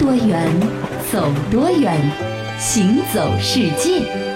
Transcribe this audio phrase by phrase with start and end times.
[0.00, 0.48] 多远，
[1.12, 1.94] 走多远，
[2.58, 4.29] 行走世界。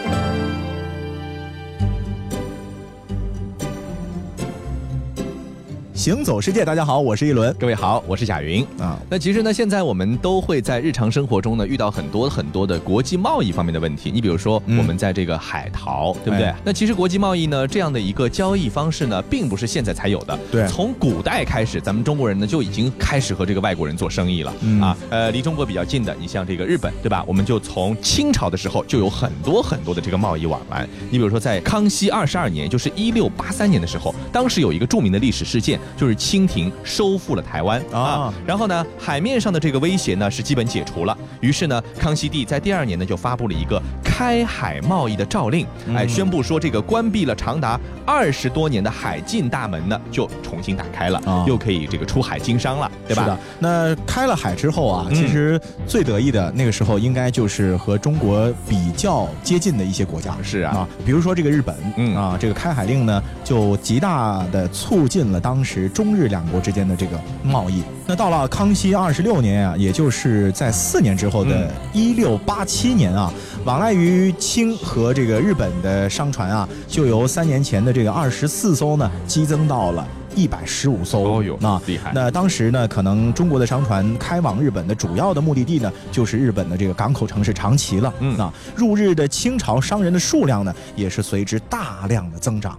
[6.04, 7.50] 行走世界，大家好，我是一轮。
[7.58, 9.00] 各位好，我是贾云啊。
[9.08, 14.10] 那其实呢，现在我们都会在日常生活中呢遇到很多很多的国际贸易方面的问题。
[14.12, 16.52] 你比如说，我们在这个海淘，对不对？
[16.62, 20.38] 那其实国际贸易呢这样的一个交易方式呢，并不是现在才有的。
[20.52, 24.52] 对，从古代开始，咱们中国人呢就已经开始和这个外国人做生意了
[24.82, 24.94] 啊。
[25.08, 27.24] 呃，离中国比较近的，你像这个日本，对吧？
[27.26, 30.86] 我们就从清朝的时候就有很多很多的这个贸易往来。
[31.10, 35.80] 你比如说，在康熙二十二年，就是一六八三年的时候，当时有一个著名的历史事件。
[35.96, 41.16] 就是清廷收复了台湾啊，然后呢，海面上的这个威胁呢是基本解除了。
[41.40, 53.22] 于是呢，康熙帝在第二年呢就发布了一个开海贸易的诏令，哎，宣布说这个关闭了长达二十多年的海禁大门呢就重新打开了，又可以这个出海经商了，对吧？
[53.22, 53.38] 是的。
[53.58, 65.83] 那开了海之后啊，其实最得意的那个时候应该就是和中国比较接近的一些国家，是啊，比如说这个日本，嗯啊，这个开海令呢就极大的促进了当时。
[65.88, 73.32] 中日两国之间的这个贸易，那到了康熙二十六年啊，也就是在四年之后的一六八七年啊，
[73.64, 81.22] 往来于清和这个日本的商船啊，就由三年前的这个二十四艘呢，激增到了一百十五艘。
[81.22, 82.12] 哦哟，那厉害！
[82.14, 88.12] 那当时呢，可能中国的商船开往日本的主要的目的地呢，就是日本的这个港口城市长崎了。
[88.20, 92.78] 嗯，那入日的清朝商人的数量呢，也是随之大量的增长。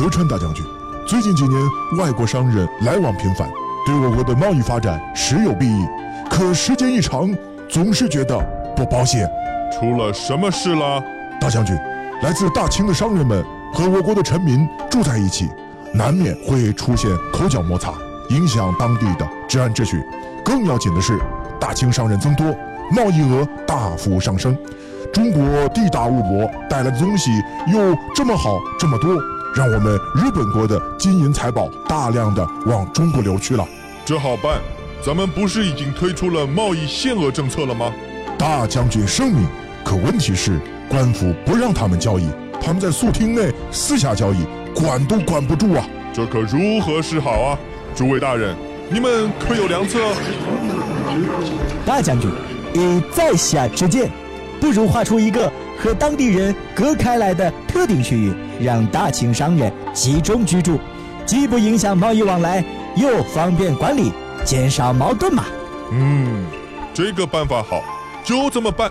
[0.00, 0.64] 德川大将军，
[1.06, 1.62] 最近几年
[1.98, 3.46] 外国商人来往频繁，
[3.84, 5.86] 对我国的贸易发展实有裨益。
[6.30, 7.28] 可时间一长，
[7.68, 8.34] 总是觉得
[8.74, 9.28] 不保险。
[9.70, 11.04] 出了什么事了？
[11.38, 11.76] 大将军，
[12.22, 15.50] 来自大清的商人们和我国的臣民住在一起，
[15.92, 17.92] 难免会出现口角摩擦，
[18.30, 20.02] 影响当地的治安秩序。
[20.42, 21.20] 更要紧的是，
[21.60, 22.46] 大清商人增多，
[22.90, 24.56] 贸易额大幅上升。
[25.12, 27.30] 中国地大物博，带来的东西
[27.70, 29.14] 又这么好，这么多。
[29.52, 33.66] 让我们日本国的金银财宝大量的往中国流去了，
[34.04, 34.60] 这好办，
[35.04, 37.92] 咱们不是已经推出了贸易限额政策了吗？
[38.38, 39.44] 大将军圣明，
[39.84, 42.28] 可问题是官府不让他们交易，
[42.62, 45.84] 他们在宿厅内私下交易，管都管不住啊！
[46.12, 47.58] 这可如何是好啊？
[47.94, 48.54] 诸位大人，
[48.88, 49.98] 你们可有良策？
[51.84, 52.30] 大将军，
[52.72, 54.08] 以在下之见，
[54.60, 58.32] 不如画出一个和当地人隔开来的特定区域。
[58.60, 60.78] 让大清商人集中居住，
[61.24, 62.64] 既不影响贸易往来，
[62.96, 64.12] 又方便管理，
[64.44, 65.44] 减少矛盾嘛。
[65.92, 66.44] 嗯，
[66.92, 67.82] 这个办法好，
[68.24, 68.90] 就这么办。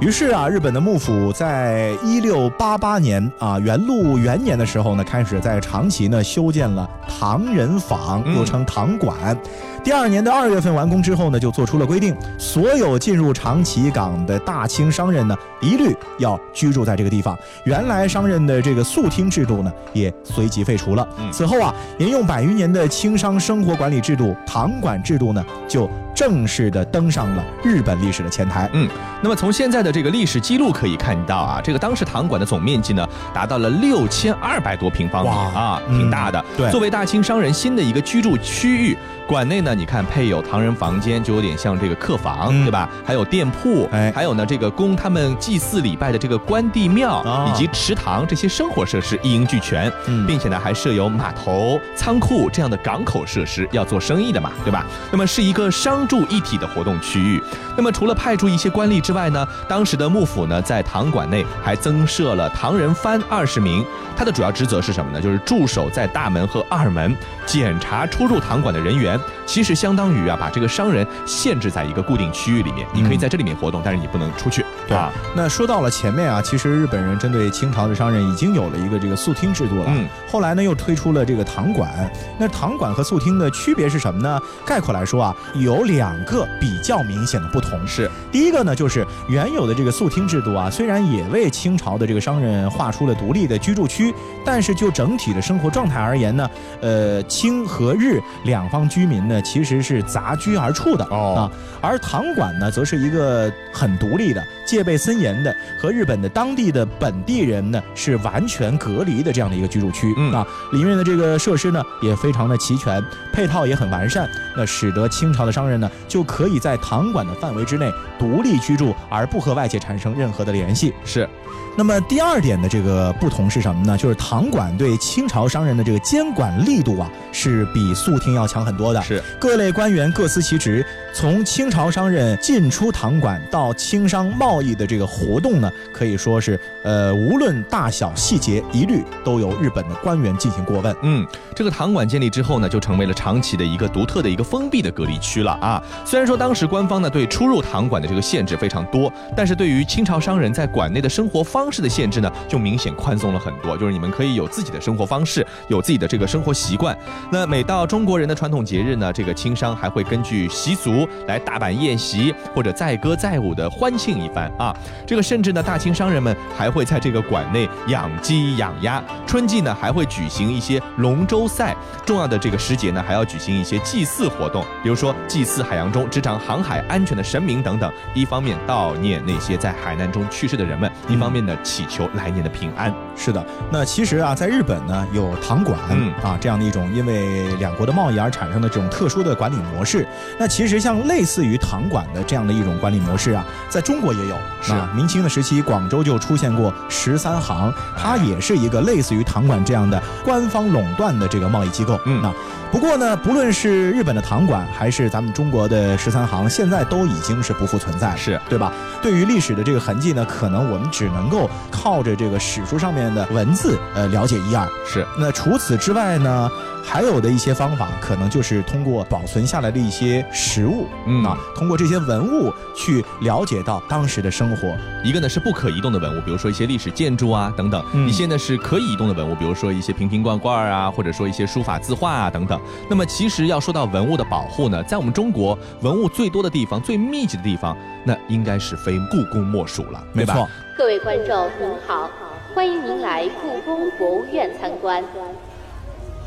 [0.00, 9.38] 于是啊，日本的幕府在一六八八年啊元禄元年的时候呢，开始在长崎呢修建了唐人坊，又称唐馆。
[9.84, 17.36] 第二年的二月份完工之后呢，就做出了规定，所有进入长崎港的大清商人呢，一律要居住在这个地方。
[17.64, 21.06] 原来商人的这个宿厅制度呢，也随即废除了。
[21.32, 28.70] 此后啊，沿用百余年的清商生活管理制度——堂管制度呢，就正式的登上了日本历史的前台。
[28.74, 28.88] 嗯，
[29.20, 33.04] 那么从现在的这个历史记录可以看到啊，这个当时堂馆的总面积呢，
[33.34, 36.44] 达到了六千二百多平方米啊，挺大的。
[36.56, 38.96] 对，作为大清商人新的一个居住区域。
[39.24, 42.88] 馆内呢，你看配有唐人房间，就有点像这个客房，对吧？
[43.04, 49.90] 还有店铺，哎，还有呢，这个供他们祭祀礼拜的这个关帝庙，以及池塘这些生活设施一应俱全，
[50.26, 54.84] 并且呢，还设有码头、仓库这样的港口设施，要做生意的嘛，对吧？
[55.10, 57.42] 那么是一个商住一体的活动区域。
[57.76, 63.84] 那么除了派驻一些官吏之外呢，当时的幕府呢，在唐馆内还增设了唐人番二十名，
[64.16, 65.20] 他的主要职责是什么呢？
[65.20, 67.16] 就是驻守在大门和二门，
[67.46, 69.18] 检查出入唐馆的人员。
[69.44, 75.10] 其实相当于啊，把这个商人限制在一个固定区域里面，你可以在这里面活动，但是你不能出去，对啊？
[75.36, 79.84] 那说到了前面啊，其实日本人针对清朝的商人已经有了一个这个宿听制度了。
[79.88, 81.90] 嗯，后来呢又推出了这个堂馆。
[82.38, 84.40] 那堂馆和宿听的区别是什么呢？
[84.66, 87.78] 概括来说啊，有两个比较明显的不同。
[87.86, 94.14] 是第一个呢，就是原有的这个宿听制度啊，虽然也为清朝的这个商人划出了独立的居住区，
[94.44, 96.50] 但是就整体的生活状态而言呢，
[96.80, 99.40] 呃，清和日两方居民呢。
[99.52, 101.50] 其实是杂居而处的啊，
[101.82, 110.46] 而堂馆呢，则是一个很独立的、戒备森严的，和日本的当地的本地人呢是完全隔离的这样的一个居住区啊。
[110.72, 114.26] 里面的这个设施呢也非常的齐全，配套也很完善，
[114.56, 120.94] 那使得清朝的商人呢呢，就可以在堂馆的范围之内独立居住，而不和外界产生任何的联系。
[121.04, 121.28] 是。
[121.74, 123.96] 那么第二点的这个不同是什么呢？
[123.96, 129.02] 就是堂馆对清朝商人的这个监管力度啊，是比肃厅要强很多的。
[129.02, 140.94] 是各类官员各司其职，从清朝商人进出堂馆到清商贸易的这个活动呢，可以说是呃，无论大小细节，一律都由日本的官员进行过问。
[141.02, 145.82] 嗯，这个堂馆建立之后呢，就成为了长期的一个独特的一个封闭的隔离区了啊。
[146.04, 153.76] 虽然说当时官方呢对出入堂馆的这个限制非常多，但是对于清朝商人在馆内的生活方式的限制呢，就明显宽松了很多。
[153.76, 156.96] 就是你们可以有自己的生活方式，有自己的这个生活习惯。
[157.32, 164.74] 那每到中国人的传统节日呢，这个清商还会根据习俗来大摆宴席，或者载歌载舞的欢庆一番啊。
[165.06, 169.02] 这个甚至呢，大清商人们还会在这个馆内养鸡养鸭。
[169.26, 171.74] 春季呢，还会举行一些龙舟赛。
[172.04, 177.90] 重要的这个时节呢，还要举行一些祭祀活动，比如说祭祀海洋中执掌航海安全的神明等等。
[178.14, 181.56] 一方面悼念那些在海难中去世的人们，一方面呢。
[181.62, 182.92] 祈求来年的平安。
[183.16, 185.78] 是的，那其实啊，在日本呢，有堂馆
[186.22, 190.06] 啊这样的一种因为两国的贸易而产生的这种特殊的管理模式。
[190.38, 194.36] 那其实像类似于糖馆的这样的一种管理模式啊，在中国也有。
[194.60, 201.98] 是明清的时期，广州就出现过十三行，它也是一个类似于糖馆这样的官方垄断的这个贸易机构。
[202.06, 202.32] 嗯，那
[202.70, 208.72] 不过呢，不论是日本的糖馆，还是咱们中国的十三行，现在都已经是不复存在了，是对吧？
[209.02, 211.50] 对于历史的这个痕迹呢，可能我们只能够。
[211.70, 215.04] 靠着这个史书上面的文字，呃，了解一二是。
[215.18, 216.48] 那除此之外呢，
[216.84, 224.76] 还有的一些方法，可能就是通过保存下来的一些实物，嗯啊，通过这些文物去了解到当时的生活。
[225.02, 232.60] 一个呢是不可移动的文物，比如说一些历史建筑啊等等；一些呢是可以移动的文物，比如说一些瓶瓶罐罐啊，或者说一些书法字画啊等等。
[232.90, 240.48] 那么其实要说到文物的保护呢，在我们中国文物最多的地方、最密集的地方，那应该是非故宫莫属了，没错。
[240.76, 242.10] 各位观众您好，
[242.54, 245.02] 欢迎您来故宫博物院参观。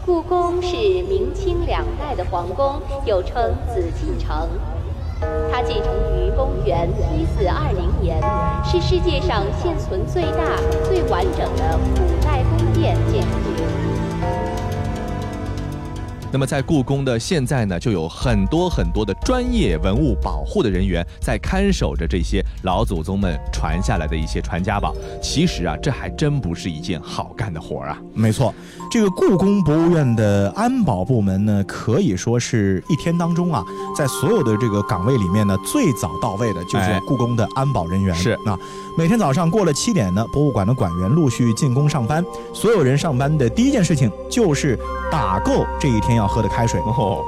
[0.06, 4.48] 故宫是明清两代的皇宫，又称紫禁城。
[5.52, 6.88] 它建成于公元
[7.18, 8.22] 一四二零年，
[8.63, 14.55] 是世界上现存最大、最完整的古代宫殿建筑群。
[16.36, 24.94] 那么在故宫的现在呢，就有很多很多的专业文物保护的人员在看守着这些老祖宗们传下来的一些传家宝。
[25.24, 27.98] 其实啊，这还真不是一件好干的活儿啊。
[28.14, 28.54] 没错，
[28.92, 33.64] 这个故宫博物院的安保部门呢，可以说是一天当中啊，
[33.96, 38.14] 在所有的这个岗位里面呢，最早到位的就是故宫的安保人员。
[38.14, 38.60] 是啊，
[38.98, 42.22] 每天早上过了七点呢，博物馆的馆员陆续进宫上班，
[42.54, 44.78] 所有人上班的第一件事情就是
[45.10, 46.25] 打够这一天要。
[46.27, 46.80] 喝的开水，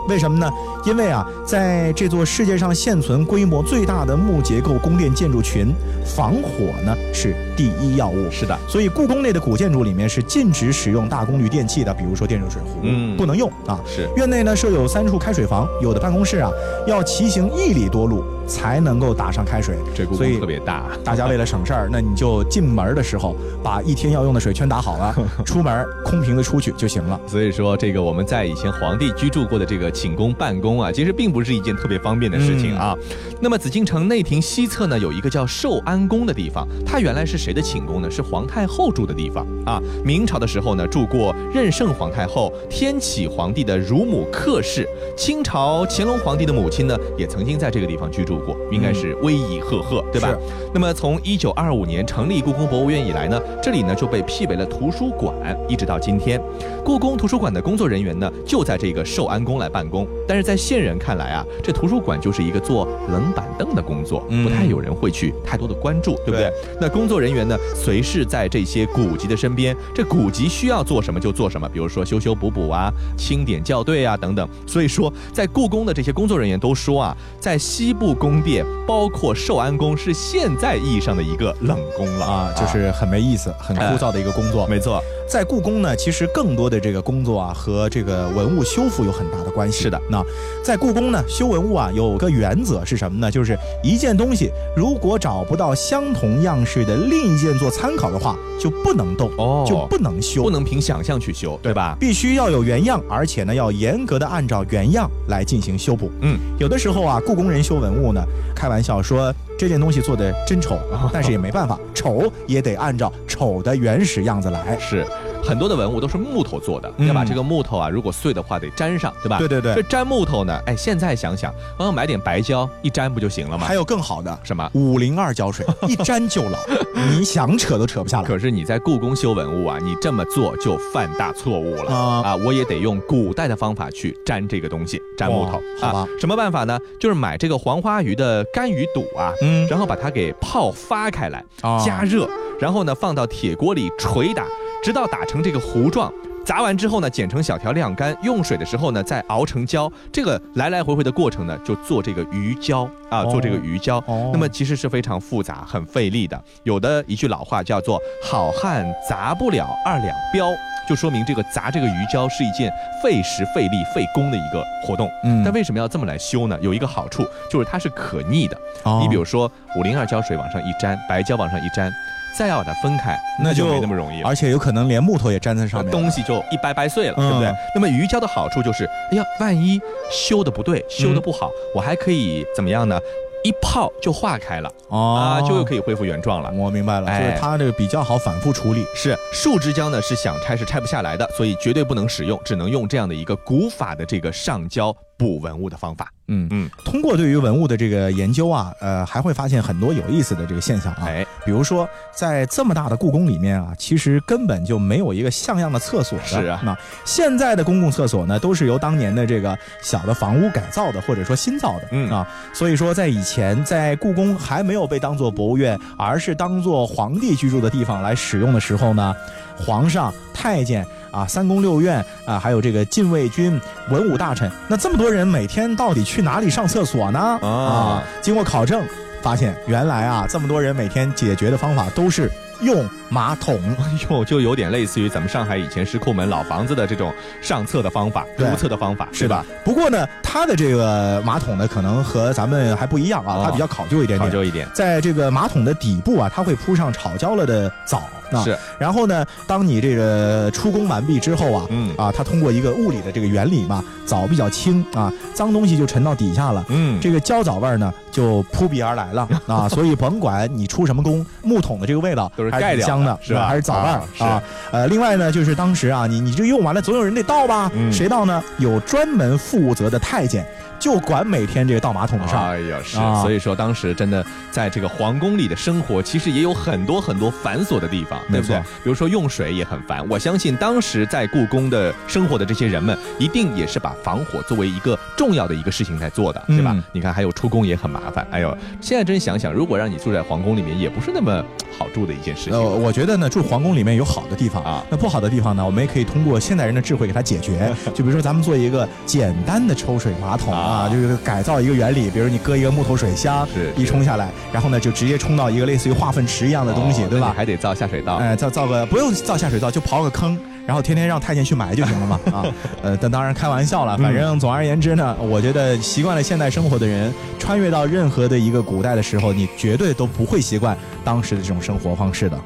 [0.07, 0.49] 为什么呢？
[0.85, 5.73] 因为啊，在这座世界上现存规模最大的木结构宫殿建筑群，
[6.05, 8.31] 防火呢是第一要务。
[8.31, 13.79] 是的，所以故宫内的古建筑里面是禁止使用大功率电器的，比如说电热水壶，嗯，不能用啊。
[13.85, 14.07] 是。
[14.15, 16.49] 院内呢设有三处开水房，有的办公室啊
[16.87, 18.23] 要骑行一里多路。
[18.47, 20.85] 才能够打上开水，这故宫特别大。
[21.03, 25.13] 大家为了省事儿，那你就进门的时候把一天要用的水全打好了，
[25.43, 27.19] 出门空瓶子出去就行了。
[27.27, 32.95] 所以说，这个我们在以前皇帝居住过的这个寝宫办公啊，其实并不是一件特别方便的事情啊。
[33.41, 38.11] 那么紫禁城内廷西侧呢，有一个叫寿安宫的地方，它原来是谁的寝宫呢？
[38.11, 39.81] 是皇太后住的地方啊。
[40.03, 44.85] 明朝的时候呢，住过任圣皇太后、天启皇帝的乳母客氏，
[45.15, 48.37] 清朝乾隆皇帝的母亲呢，也曾经在这个地方居住。
[48.39, 50.37] 过应该是威仪赫赫，对吧？
[50.73, 55.33] 那么从一九二五年成立故宫博物院以来呢，这里呢就被辟为了图书馆，
[55.69, 56.41] 一直到今天。
[56.83, 66.51] 故宫图书馆的工作人员呢就在这个寿安宫来办公，但是在现人看来啊，这图书馆就是一个坐冷板凳的工作，不太有人会去太多的关注，对不对？
[66.79, 74.45] 那工作人员员呢随侍在这些古籍的身边，这古籍需要做什么就做什么，比如说修修补补啊、清点校对啊等等。
[74.65, 78.17] 所以说，在故宫的这些工作人员都说啊，在西部。
[78.17, 84.65] 宫殿包括寿安宫是现在意义上的一个冷宫了啊，就是很没意思、很枯燥的一个工作。
[84.65, 89.83] 没错，在故宫呢，其实更多的这个工作啊，和这个文物修复有很大的关系。
[89.83, 90.23] 是的，那
[90.63, 93.29] 在故宫呢，修文物啊，有个原则是什么呢？
[93.29, 101.97] 就是一件东西如果找不到相同样式的另一件做参考的话，就不能动哦，就不能修，不能凭想象去修，对吧？
[101.99, 106.09] 必须要有原样，而且呢，要严格的按照原样来进行修补。
[106.21, 108.23] 嗯，有的时候啊，故宫人修文物呢。
[108.55, 110.77] 开玩笑说这件东西做的真丑，
[111.11, 114.77] 但是也没办法，丑也得按照丑的原始样子来。
[114.79, 115.05] 是。
[115.47, 119.37] 很多的文物都是木头做的，要把这个木头啊，如果碎的话得粘上，对吧？
[119.39, 119.73] 对对对。
[119.75, 123.65] 这粘木头呢，哎，现在想想，我要买点白胶一粘不就行了吗？
[123.65, 124.69] 还有更好的什么？
[124.73, 126.57] 五零二胶水， 一粘就老，
[126.95, 128.27] 你想扯都扯不下来。
[128.27, 132.35] 可是你在故宫修文物啊，你这么做就犯大错误了啊！
[132.35, 135.61] 我也得用古代的方法去粘这个东西，粘木头。
[135.79, 136.07] 好吧？
[136.19, 136.77] 什么办法呢？
[136.99, 141.43] 就是买这个黄花鱼的干鱼肚啊，嗯，然后把它给泡发开来，
[141.85, 142.27] 加热，
[142.59, 144.43] 然后呢放到铁锅里捶打，
[144.83, 146.11] 直到打成这个糊状。
[146.45, 149.91] 砸完之后呢，剪成小条晾干，用水的时候呢再熬成胶。
[150.13, 154.01] 这个来来回回的过程呢，就做这个鱼胶啊，做这个鱼胶。
[154.31, 156.41] 那么其实是非常复杂、很费力的。
[156.63, 160.47] 有的一句老话叫做“好汉砸不了二两镖”，
[160.87, 162.71] 就说明这个砸这个鱼胶是一件
[163.03, 165.11] 费时费力费工的一个活动。
[165.25, 166.57] 嗯，但为什么要这么来修呢？
[166.61, 168.57] 有一个好处就是它是可逆的。
[169.01, 171.91] 你比如说五零二胶水往上一粘，白胶往上一沾。
[172.37, 177.51] 再要把它分开，那就没那么容易，而且有可能连木头也粘在上面，东西就一掰掰碎了，对不对？
[177.73, 182.99] 那么鱼胶的好处就是，哎呀，万一修的不对，修的不好，我还可以怎么样呢？
[183.43, 186.51] 一泡就化开了，啊，就又可以恢复原状了。
[186.53, 188.83] 我明白了，就是它这个比较好反复处理。
[188.93, 194.93] 是树脂胶呢，是想拆是拆不下来的，所以绝对不能使用，只能用这样的一个古法的这个上胶。
[195.17, 196.47] 补文物的方法，嗯。
[196.51, 212.09] 嗯，通过对于文物的这个研究啊，呃，还会发现很多有意思的这个现象啊，哎，比如说在这么大的故宫里面啊，其实根本就没有一个像样的厕所的，是啊，那现在的公共厕所呢，都是由当年的这个小的房屋改造的，或者说新造的，嗯。
[212.11, 219.15] 啊，所以说在以前在故宫还没有被当做博物院，而是当做皇帝居住的地方来使用的时候呢，
[219.57, 220.85] 皇上、太监。
[221.09, 223.59] 啊，三宫六院啊，还有这个禁卫军、
[223.89, 227.19] 文武大臣，那这么多人每天到底去哪里上厕所呢？
[227.41, 228.83] 啊，经过考证，
[229.21, 232.31] 发现原来啊，这么多人每天解决的方法都是。
[232.61, 233.61] 用马桶，
[234.09, 239.45] 呦，就有点类似于咱们上海以前石库门老房子的这种上厕的方法，如厕的方法，是吧？
[239.63, 244.27] 不过呢，它的这个马桶呢，可能和咱们还不一样啊，它比较考究一点点。
[244.27, 248.09] 考究一点，在这个马桶的底部啊，它会铺上炒焦了的枣。
[248.43, 248.57] 是。
[248.79, 256.65] 然后呢，当你这个出工完毕之后啊，嗯啊，它通过一个物理的这个原理嘛，枣比较轻啊，脏东西就沉到底下了。
[256.69, 256.99] 嗯。
[256.99, 262.31] 这个焦枣味儿呢，就扑鼻而来了 啊，所以甭管你出什么工，木桶的这个味道。
[262.51, 263.47] 还是香的，是吧？
[263.47, 264.41] 还是枣味儿啊？
[264.71, 267.71] 呃，另外呢，就是当时啊，你你这用完了，总有人得倒吧？
[267.91, 268.43] 谁倒呢？
[268.57, 270.45] 有专门负责的太监。
[270.79, 272.39] 就管每天这个倒马桶的事儿。
[272.39, 278.57] 哎呀，是，所以说当时真的在这个皇宫里的生活，其实也有很多很多繁琐的地方，对不对？
[278.83, 280.07] 比如说用水也很烦。
[280.09, 286.75] 我相信当时在故宫的生活的这些人们，一定也是把防火作为一个重要的一个事情在做的，对吧？
[286.91, 288.25] 你看，还有出宫也很麻烦。
[288.31, 291.43] 哎呦，现在真想想，如果让你住在皇宫里面，也不是那么
[291.77, 292.53] 好住的一件事情。
[292.53, 297.73] 呃，我觉得呢，住皇宫里面有好的地方啊，那不好的地方呢，我们也可以通过现代人的智慧给它解决。
[297.93, 300.53] 就比如说，咱们做一个简单的抽水马桶。
[300.53, 307.33] 啊，就是改造一个原理，比如你搁一个木头水箱，是一冲下来，然后呢就直接冲到一个类似于化粪池一样的东西，对吧？
[307.35, 312.19] 还得造下水道，哎，造造个不用造下水道，就刨个坑，然后天天让太监去埋就行了嘛。
[312.31, 312.45] 啊，
[312.83, 322.37] 呃，但当然开玩笑了，反正总而言之呢，我觉得习惯了现代生活的人，穿越到任何的一个古代的时候，你绝对都不会习惯当时的这种生活方式的。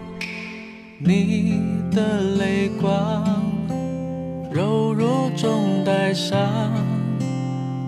[1.00, 1.60] 你
[1.92, 3.24] 的泪光，
[4.52, 6.38] 柔弱中带伤。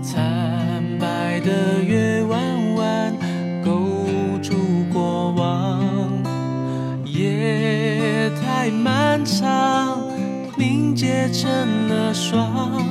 [0.03, 3.15] 惨白的月弯弯
[3.63, 3.71] 勾
[4.41, 4.53] 住
[4.91, 5.81] 过往，
[7.05, 9.97] 夜太漫长，
[10.57, 12.85] 凝结成了霜。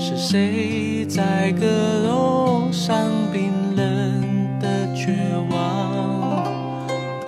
[0.00, 1.64] 是谁在阁
[2.08, 5.14] 楼上冰冷的绝
[5.52, 6.44] 望？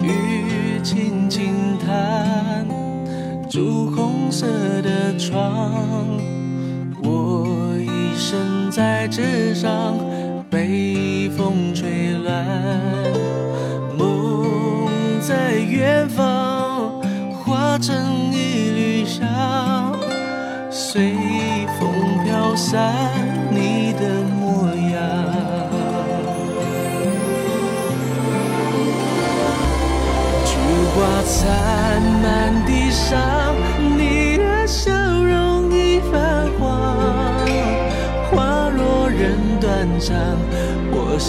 [0.00, 2.66] 雨轻轻弹，
[3.48, 4.44] 朱红色
[4.82, 6.18] 的窗。
[8.78, 9.98] 在纸上，
[10.48, 12.46] 被风吹乱。
[13.98, 14.46] 梦
[15.20, 17.02] 在远方，
[17.42, 19.26] 化成一缕香，
[20.70, 21.10] 随
[21.80, 21.90] 风
[22.24, 22.94] 飘散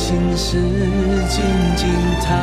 [0.10, 0.58] 心事
[1.30, 1.88] 静静
[2.26, 2.36] 躺，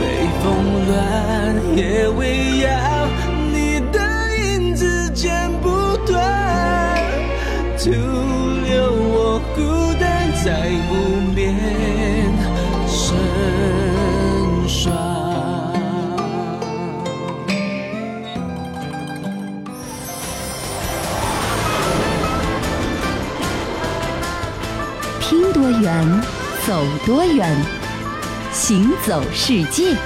[0.00, 0.02] 北
[0.42, 0.46] 风
[0.86, 2.72] 乱，夜未央，
[3.52, 4.00] 你的
[4.38, 6.96] 影子剪不断，
[7.78, 9.60] 徒留我孤
[10.00, 10.92] 单在无
[11.34, 11.54] 眠
[12.88, 13.14] 深
[14.66, 14.96] 霜。
[25.20, 26.25] 听多远？
[26.66, 27.56] 走多远，
[28.52, 29.96] 行走世界。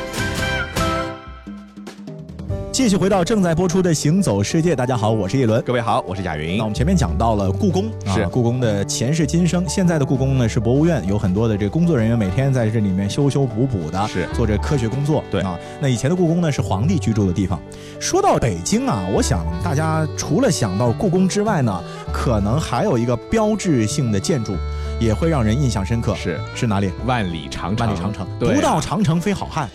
[2.70, 6.58] 继续回到正在播出的《行走世界》，大家好，我是叶伦，各位好，我是贾云。
[6.58, 9.66] 那我们前面讲到了故宫，是故宫的前世今生。
[9.66, 15.24] 现在的故宫呢是博物院，有很多的这个工作人员每天在这里面修修补补的，是做着科学工作。
[15.30, 17.58] 对啊，那以前的故宫呢是皇帝居住的地方。
[17.98, 24.54] 说到北京啊，我想大家除了想到故宫之外呢，可能还有一个标志性的建筑，
[25.00, 26.14] 也会让人印象深刻。
[26.14, 26.92] 是是哪里？
[27.06, 27.84] 万里长城。
[27.84, 29.68] 万里长城，不到长城非好汉。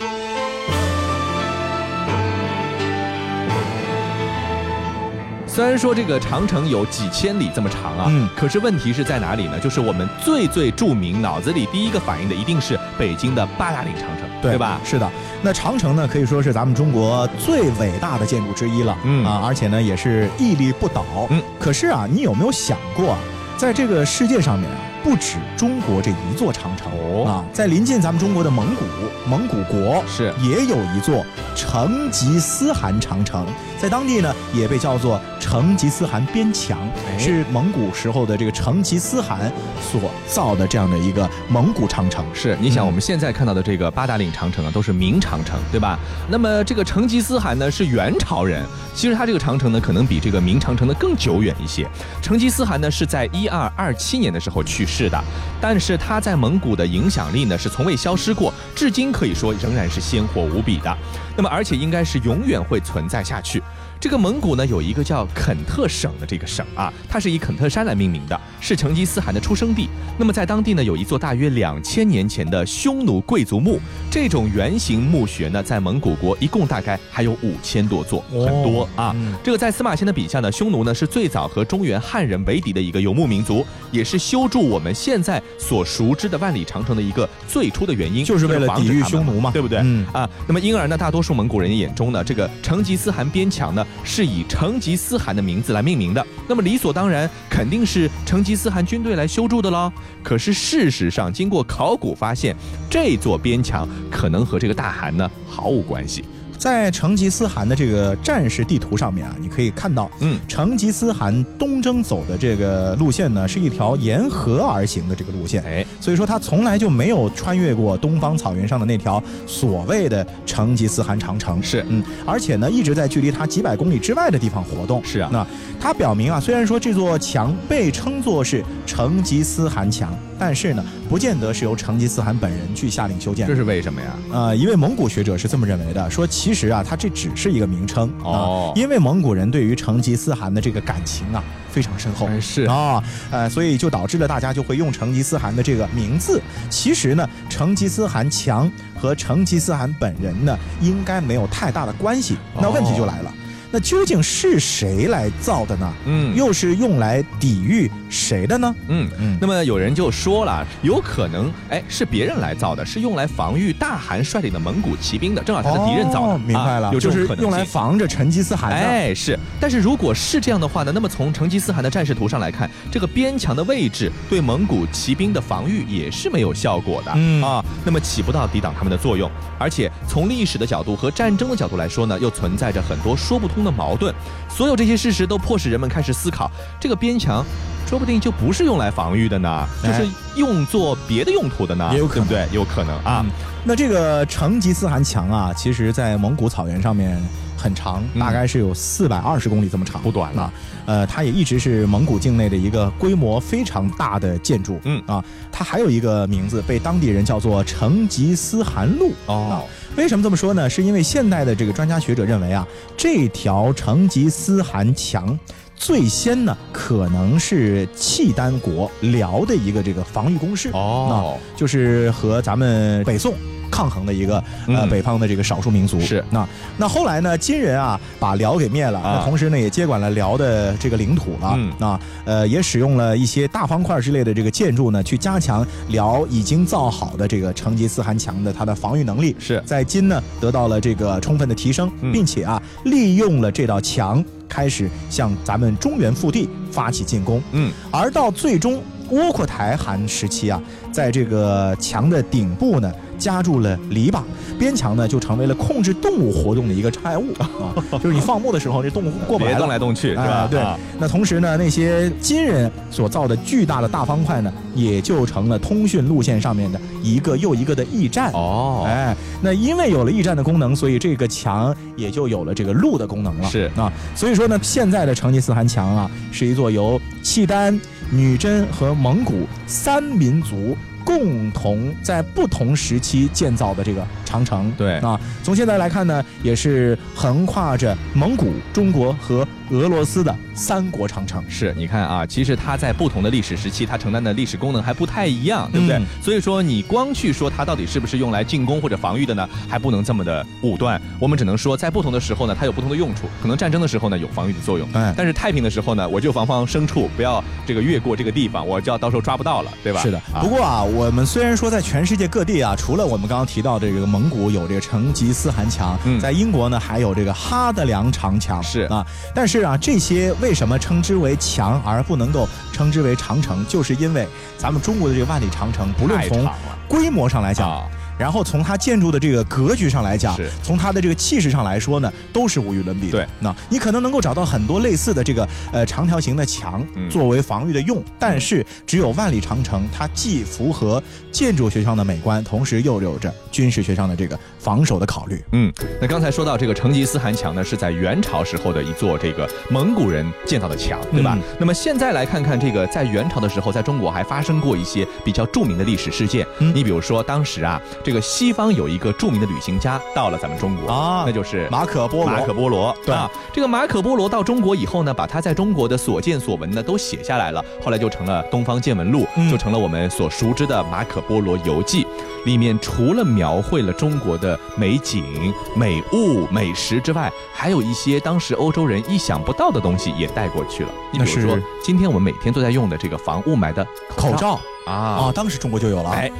[5.48, 9.58] 虽然说这个长城有几千里这么长啊，嗯，可是问题是在哪里呢？
[9.58, 14.82] 就是我们最最著名、脑子里第一个反应的一定是北京的八达岭长城，对吧？
[14.84, 15.10] 是的，
[15.42, 21.06] 那长城呢，可以说是咱们中国最伟大的建筑之一了，嗯啊，而且呢也是屹立不倒。
[21.30, 23.18] 嗯，可是啊，你有没有想过，
[23.56, 26.92] 在这个世界上面啊，不止中国这一座长城。
[27.28, 28.84] 啊，在临近咱们中国的蒙古，
[29.30, 30.34] 蒙古国是。
[30.42, 31.24] 也有一座
[31.56, 33.46] 成吉思汗长城。
[33.80, 35.22] 在当地呢，也被叫做
[35.56, 36.78] 成吉思汗边墙，
[37.18, 39.50] 是蒙古时候的这个成吉思汗
[39.82, 42.26] 所造的这样的一个蒙古长城。
[42.34, 45.98] 是，你想我们现在看到的这个八达岭长城啊，都是明长城，对吧？
[46.30, 51.88] 那么这个成吉思汗呢是元朝人，其实他这个长城呢可能比这个明长城的更久远一些。
[52.22, 55.24] 成吉思汗呢是在一二二七年的时候去世的，
[55.62, 60.98] 但是他在蒙古的影响力呢是从未消失过，至今可以说仍然是鲜活无比的。
[61.38, 63.64] 那么而且应该是永远会存在下去。
[64.00, 69.90] 这个蒙古呢，有一个叫肯特省的这个省啊，它是以肯特山来命名的，是成吉思汗的出生地。
[70.18, 73.80] 那么在当地呢，有一座大约两千年前的匈奴贵族墓，
[74.12, 79.16] 这种圆形墓穴呢，在蒙古国一共大概还有五千多座，很多啊。
[79.44, 89.80] 这个在司马迁的笔下呢，匈奴呢是最早和中原汉人为敌的一个游牧民族，也是修筑我们现在所熟知的万里长城的一个最初的原因，就是为了抵御匈奴嘛，对不对？
[89.84, 90.30] 嗯啊。
[90.48, 93.84] 那么因而呢，大多数蒙古人眼中呢，这个成吉思汗边墙呢。
[94.04, 99.92] 是以成吉思汗的名字来命名的，那么理所当然肯定是成吉思汗军队来修筑的喽。
[100.24, 102.56] 可是事实上，经过考古发现，
[102.90, 106.24] 这座边墙可能和这个大汗呢毫无关系。
[106.58, 125.46] 在成吉思汗的这个战士地图上面啊，你可以看到，嗯，成吉思汗东征走的这个路线呢，是一条沿河而行的这个路线，哎，所以说他从来就没有穿越过东方草原上的那条所谓的成吉思汗长城，是，嗯，而且呢，一直在距离他几百公里之外的地方活动，是啊，那
[125.80, 130.14] 他表明啊，虽然说这座墙被称作是成吉思汗墙。
[130.38, 134.18] 但是呢，不见得是由成吉思汗本人去下令修建，这是为什么呀？
[134.34, 146.42] 呃，一位蒙古学者是这么认为的，说其实啊，它这只是一个名称哦，因为蒙古人对于成吉思汗的这个感情啊非常深厚，是啊，呃，所以就导致了大家就会用成吉思汗的这个名字。
[146.70, 152.38] 其实呢，成吉思汗强和成吉思汗本人呢应该没有太大的关系。
[152.60, 153.34] 那问题就来了。
[153.72, 155.94] 那究竟是谁来造的呢？
[156.06, 158.76] 嗯，又是用来抵御谁的呢？
[158.88, 159.38] 嗯嗯。
[159.42, 166.38] 那么有人就说了，有可能，哎，是别人来造的，是用来防御大汗率领的蒙古骑兵的，正好他的敌人造的。
[166.38, 168.76] 明白了，就是用来防着成吉思汗的。
[168.76, 169.38] 哎，是。
[169.60, 170.92] 但是如果是这样的话呢？
[170.94, 177.12] 那么从成吉思汗的战士图上来看，这个边墙的位置对蒙古骑兵的防御也是没有效果的。
[177.16, 179.30] 嗯啊，那么起不到抵挡他们的作用。
[179.60, 183.66] 而且从历史的角度和战争的角度来说呢，又存在着很多说不通。
[183.66, 184.14] 的矛盾，
[184.48, 187.44] 所有这些事实都迫使人们开始思考：这个边墙，
[187.88, 193.26] 说不定就不是用来防御的呢，就是用作别的用途的呢，也有可能，对，有可能啊。
[193.64, 197.20] 那这个成吉思汗墙啊，其实在蒙古草原上面
[197.58, 200.54] 很长，大概是有四百二十公里这么长，不短了。
[200.86, 204.80] 呃，它也一直是蒙古境内的一个规模非常大的建筑。
[204.84, 209.12] 嗯啊，它还有一个名字，被当地人叫做成吉思汗路。
[209.26, 209.64] 哦。
[209.98, 210.70] 为什么这么说呢？
[210.70, 215.38] 是因为现代的这个专家学者认为啊，这条成吉思汗墙
[215.76, 223.34] 最先呢，可能是契丹国辽的一个这个防御工事哦，就是和咱们北宋。
[223.76, 226.00] 抗衡的一个呃北方的这个少数民族。
[226.00, 226.24] 是。
[226.32, 231.58] 那那后来呢金人啊把辽给灭了，那同时呢也接管了辽的这个领土了。
[231.78, 239.62] 那呃也使用了一些大方块之类的这个建筑呢去加强辽已经造好的这个成吉思汗墙的它的防御能力是。
[239.66, 247.42] 在金呢得到了这个充分的提升，并且啊利用了这道墙开始向咱们中原腹地发起进攻。
[247.52, 247.74] 嗯。
[247.92, 250.62] 而到最终窝阔台汗时期啊
[250.94, 252.90] 在这个墙的顶部呢。
[253.18, 254.22] 加住了篱笆，
[254.58, 257.50] 边墙呢就成为了控制动物活动的一个障碍物啊，
[258.02, 260.48] 就是你放牧的时候，这动物过不来，动来动去，是吧？
[260.50, 260.62] 对。
[261.00, 268.32] 那同时呢，那些金人所造的巨大的大方块呢，也就成了通讯路线上面的一个又一个的驿站。
[268.34, 273.50] 哦，哎，那因为有了驿站的功能，所以这个墙也就有了这个路的功能了。
[273.50, 280.78] 是啊，所以说呢，现在的成吉思汗墙啊，是一座由契丹、女真和蒙古三民族。
[281.06, 289.48] 共同在不同时期建造的这个长城，对啊，从现在来看呢，也是横跨着蒙古、中国和。
[289.72, 296.02] 俄罗斯的三国长城是，你看啊，其实它在不同的历史时期，它承担的历史功能还不太一样，对不对？
[296.22, 301.00] 所以说，你光去说它到底是不是用来进攻或者防御的呢，还不能这么的武断。
[301.20, 303.28] 我们只能说，在不同的时候呢，它有不同的用处。
[303.42, 310.02] 可能战争的时候呢，有防御的作用，哎，但是太平的时候呢，我就防防牲畜不要这个越过这个地方，我就要到时候抓不到了，对吧？
[310.02, 310.22] 是的。
[310.40, 320.34] 不过啊，我们虽然说在全世界各地啊，除了我们刚刚提到这个蒙古有这个成吉思汗墙，在英国呢还有这个哈德良长墙，是啊，但是啊这些。
[320.46, 323.66] 为什么称之为墙而不能够称之为长城？
[323.68, 324.28] 就是因为
[324.60, 326.48] 咱们中国的这个万里长城，不论从
[326.88, 327.82] 规模上来讲。
[328.18, 333.18] 然后从它建筑的这个格局上来讲，从它的这个气势上来说呢，都是无与伦比的。
[333.18, 341.02] 对，那你可能能够找到很多类似的这个呃长条形的墙作为防御的用，但是只有万里长城，它既符合
[341.32, 345.44] 建筑学上的美观，同时又有着军事学上的这个防守的考虑。
[345.52, 351.38] 嗯，那刚才说到这个成吉思汗墙呢，是在元朝时候的一座这个蒙古人建造的墙，对吧？
[351.60, 356.46] 那么现在来看看这个在元朝的时候，在中国还发生过一些比较著名的历史事件。
[356.60, 357.82] 嗯你比如说当时啊。
[358.06, 362.32] 这个西方有一个著名的旅行家到了咱们中国啊，那就是马可波罗。
[362.32, 372.04] 马可波罗，对啊，这个马可波罗到中国以后呢，把他在中国的所见所闻呢都写下来了，后来就成了《东方见闻录》，就成了我们所熟知的《马可波罗游记》。
[372.46, 380.90] 里面除了描绘了中国的美景、美物、美食之外，还有一些当时欧洲人意想不到的东西也带过去了。
[381.12, 383.84] 你比如说，今天我们每天都在用的这个防雾霾的
[384.16, 386.12] 口罩啊啊，当时中国就有了。
[386.12, 386.32] 哎。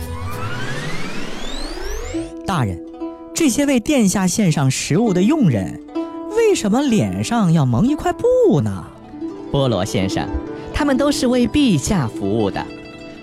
[2.46, 2.80] 大人，
[3.34, 5.82] 这些为殿下献上食物的佣人，
[6.38, 8.86] 为什么脸上要蒙一块布呢？
[9.52, 10.30] 波罗先生，
[10.72, 12.64] 他们都是为陛下服务的。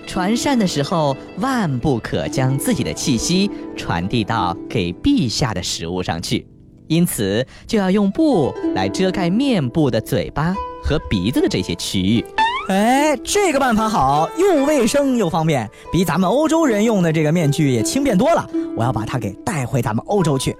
[0.05, 6.45] 传膳的时候，万不可将自己的气息传递到给陛下的食物上去，
[6.87, 12.23] 因此就要用布来遮盖面部的嘴巴和鼻子的这些区域。
[12.69, 18.49] 哎，这个办法好，又卫生又方便，比咱们欧洲人用的这个面具也轻便多了。
[18.75, 20.55] 我要把它给带回咱们欧洲去。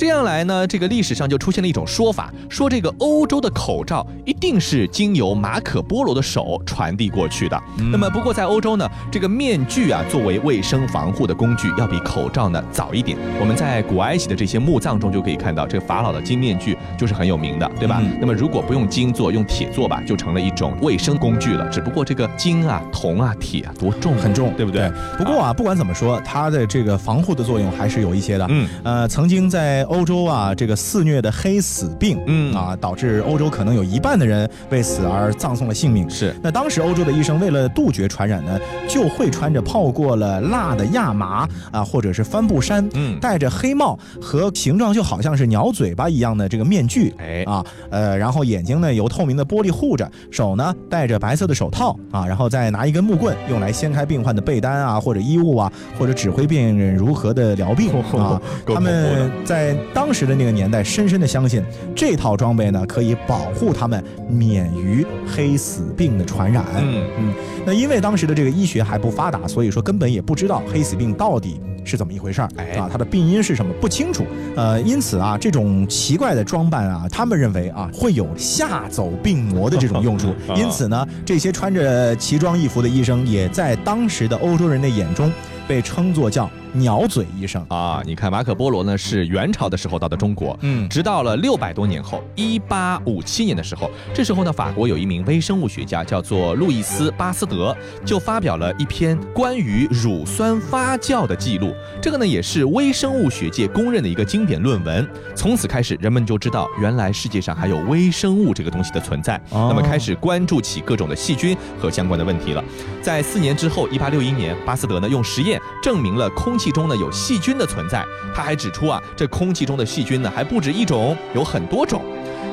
[0.00, 7.62] 这样来呢，这个历史上就出现了一种说法，说这个欧洲的口罩一定是经由马可波罗的手传递过去的。
[7.92, 13.18] 那么，不过在欧洲呢，这个面具啊，作为卫生防护的工具，要比口罩呢早一点。
[13.38, 18.02] 我们在古埃及的这些墓葬中就可以看到，这个法老的金面具就是很有名的，对吧？
[18.18, 21.68] 那么，如果不用金做，用铁做吧，就成了一种卫生工具了。
[21.68, 24.90] 只不过这个金啊、铜啊、铁啊多重，很重，对不对？
[25.18, 28.46] 不过啊，不管怎么说，它的这个防护的作用还是有一些的。
[28.48, 29.84] 嗯，呃，曾经在。
[29.90, 36.08] 欧洲啊，这个肆虐的黑死病，嗯啊，导致欧洲可能有一半的人为此而葬送了性命。
[36.08, 58.40] 是，那当时欧洲的医生为了杜绝传染呢，就会穿着泡过了蜡的亚麻啊，或者是帆布衫，嗯，戴着黑帽和形状就好像是鸟嘴巴一样的这个面具，哎啊，呃，然后眼睛呢由透明的玻璃护着，手呢戴着白色的手套啊，然后再拿一根木棍用来掀开病患的被单啊或者衣物啊，或者指挥病人如何的疗病啊，
[58.72, 59.76] 他们在。
[59.92, 61.62] 当时的那个年代，深深的相信
[61.94, 66.64] 这套装备呢，可以保护他们免于黑死病的传染。
[66.78, 67.34] 嗯嗯，
[67.66, 74.24] 那因为当时的这个医学还不发达，所以说根本也不知道黑死病到底是怎么一回事儿，啊，它的病因是什么不清楚。
[74.56, 80.34] 呃，因此啊，这种奇怪的装扮啊，他们认为啊会有吓走病魔的这种用处。
[80.54, 85.32] 因此呢，这些穿着奇装异服的医生，也在当时的欧洲人的眼中
[85.66, 86.48] 被称作叫。
[86.72, 105.08] 鸟嘴医生啊，你看马可波罗呢是元朝的时候到的中国，嗯，直到了六百多年后，一八五七年的时候，这时候呢，法国有一名微生物学家叫做路易斯巴斯德，就发表了一篇关于乳酸发酵的记录，这个呢也是微生物学界公认的一个经典论文。
[105.34, 112.62] 从此开始，人们就知道原来世界上还有微生物这个东西的存在，那么开始关注起各种的细菌和相关的问题了。
[113.02, 116.59] 在四年之后，一八六一年，巴斯德呢用实验证明了空。
[116.60, 122.02] 气中呢有细菌的存在，他还指出啊，这空气中的细菌呢还不止一种，有很多种。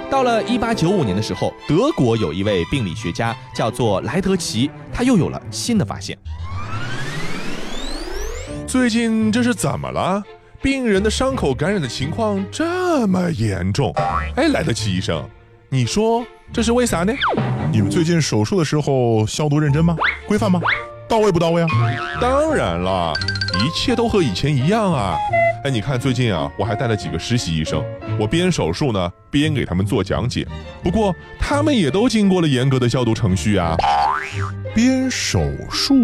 [0.10, 6.18] 到了一八九五年的时候，德国有一位病理学家叫做莱德奇，他又有了新的发现。
[8.66, 10.24] 最近这是怎么了？
[10.62, 13.94] 病人的伤口感染的情况这么严重。
[14.36, 15.24] 哎，莱德奇医生，
[15.70, 17.14] 你说这是为啥呢？
[17.72, 19.96] 你们最近手术的时候消毒认真吗？
[20.26, 20.62] 规范吗？
[21.08, 21.68] 到位不到位啊？
[22.20, 23.14] 当然了，
[23.64, 25.18] 一切都和以前一样啊。
[25.64, 27.84] 哎，你看最近啊，我还带了几个实习医生，
[28.20, 30.46] 我边手术呢边给他们做讲解。
[30.84, 33.76] 不过他们也都经过了严格的消毒程序啊。
[34.76, 35.42] 边手
[35.72, 35.96] 术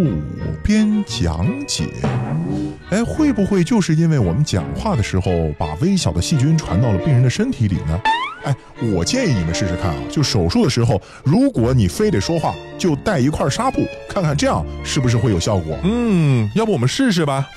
[0.63, 1.85] 边讲解，
[2.89, 7.99] 哎，会不会就是因为我们讲话的时候把微小的细菌传到了病人的身体里呢？
[8.43, 8.55] 哎，
[8.93, 15.77] 我建议你们试试看啊，就手术的时候，如果你非得说话，就带一块纱布，看看这样是不是会有效果。
[15.83, 17.47] 嗯，要不我们试试吧。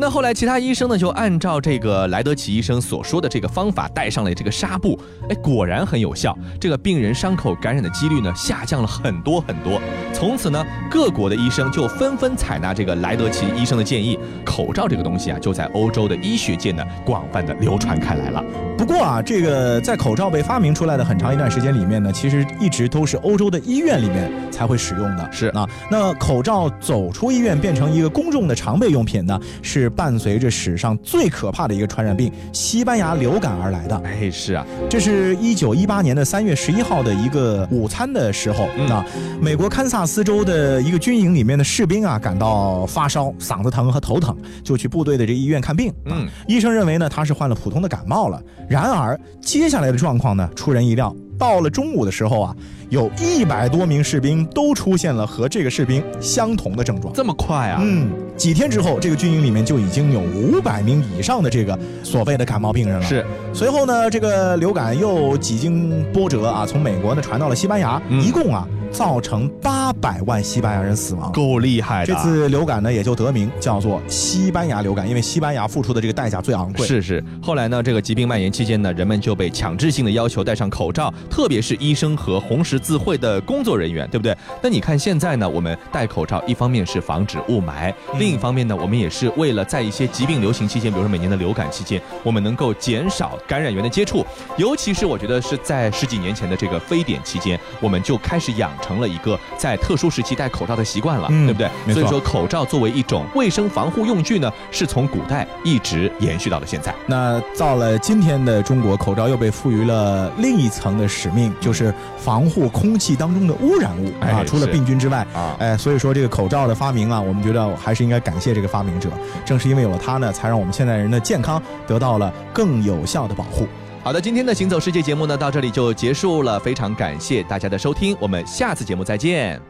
[0.00, 4.96] 那后来，其他医生呢就按照这个莱德奇医生所说的这个方法，带上了这个纱布，
[5.28, 6.36] 哎，果然很有效。
[6.60, 9.80] 这个病人伤口感染的几率呢下降了很多很多。
[10.12, 18.44] 从此呢，各国的医生就纷纷采纳这个莱德奇医生的建议，口罩这个东西啊就在欧洲的医学界呢广泛的流传开来了。
[18.78, 25.28] 不过啊，这个在口罩被发明出来的很长一段时间里面呢，其实一直都是欧洲的医院里面才会使用的。
[25.32, 29.88] 是啊，那口罩走出医院变成一个公众的常备用品呢，是。
[29.98, 34.00] 伴随着史上最可怕的一个传染病——西班牙流感而来的。
[34.04, 39.04] 哎，是啊，这是一九一八年的三月十一号的一个午餐的时候，那
[39.40, 45.92] 美国堪萨斯州的一个军营里面的士兵啊，感到发烧、嗓子疼和头疼，就去部队的这医院看病。
[46.04, 48.40] 嗯，医生认为呢，他是患了普通的感冒了。
[48.68, 51.14] 然而，接下来的状况呢，出人意料。
[51.38, 52.56] 到了中午的时候啊，
[52.88, 57.14] 有一百多名士兵都出现了和这个士兵相同的症状。
[57.14, 57.80] 这么快啊？
[57.80, 63.06] 嗯，几天之后，这个军营里面就已经有五百名以上的这个所谓的感冒病人了。
[63.06, 63.24] 是。
[63.54, 68.66] 随后呢，这个流感又几经波折啊，从美国呢传到了西班牙，一共啊。
[68.90, 72.12] 造成八百万西班牙人死亡，够厉害的。
[72.12, 76.86] 这次流感呢，也就得名叫做西班牙流感，因为西班牙付出的这个代价最昂贵。
[76.86, 77.22] 是是。
[77.42, 84.36] 后来呢，这个疾病蔓延期间呢，人们就被强制性的要求戴上口罩，特别是医生和红十字会的工作人员，对不对？
[84.62, 94.24] 那你看现在呢，我们戴口罩，一方面是防止雾霾，另一方面呢，我们也是为了在一些疾病流行期间，比如说每年的流感期间，我们能够减少感染源的接触。
[94.56, 99.38] 尤其是我觉得是在十几年前的这个非典期间，我们就开始养成了一个。
[99.56, 101.68] 在特殊时期戴口罩的习惯了，对不对？
[101.92, 106.94] 所以说，口罩作为一种卫生防护用具呢，是从古代一直延续到了现在。
[107.06, 114.44] 那到了今天的中国，口罩又被赋予了另一层的使命，就是防护空气当中的污染物啊。
[114.46, 119.08] 除了病菌之外啊，哎，所以说这个口罩的发明啊，我们觉得还是应该感谢这个发明者。
[119.44, 123.66] 正是因为有了它呢，才让我们现代人的健康得到了更有效的保护。
[124.08, 126.58] 好的，今天的行走世界节目呢，到这里就结束了。
[126.58, 129.60] 非常感谢大家的收听，我们下次节目再见。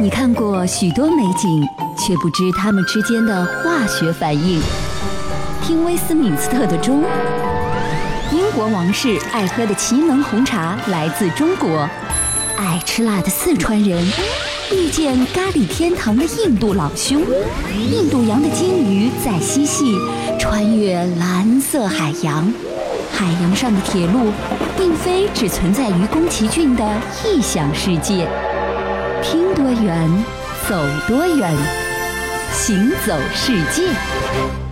[0.00, 1.66] 你看过许多美景，
[1.98, 4.62] 却不知它们之间的化学反应。
[5.64, 7.02] 听威斯敏斯特的钟，
[8.30, 11.80] 英国王室爱喝的奇门红茶来自中国，
[12.56, 14.06] 爱吃辣的四川人
[14.72, 17.22] 遇见咖喱天堂的印度老兄，
[17.90, 19.96] 印度洋的鲸鱼在嬉戏，
[20.38, 22.54] 穿越蓝色海洋。
[23.20, 24.32] 海洋上的铁路，
[24.78, 26.82] 并非只存在于宫崎骏的
[27.22, 28.26] 异想世界。
[29.22, 30.10] 听多远，
[30.66, 30.74] 走
[31.06, 31.54] 多远，
[32.50, 34.69] 行走世界。